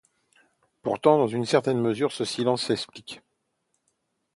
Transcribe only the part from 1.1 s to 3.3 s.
dans une certaine mesure ce silence s’explique.